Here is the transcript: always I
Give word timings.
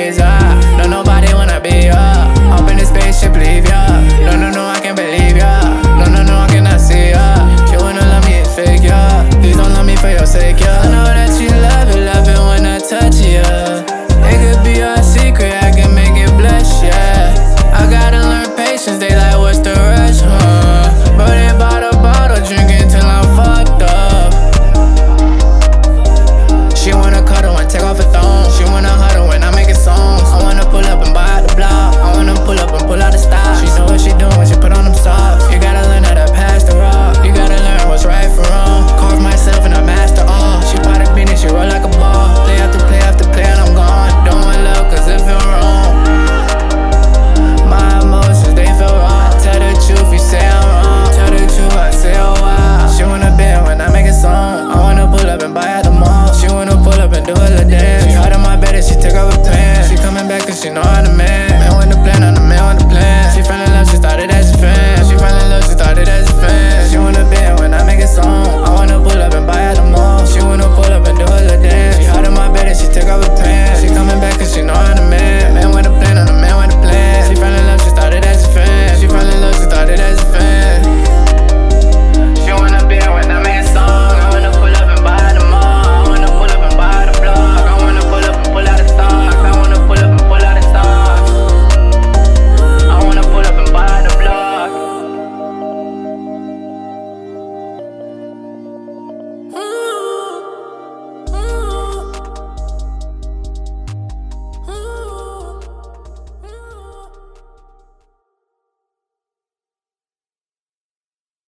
always 0.00 0.18
I 0.18 0.39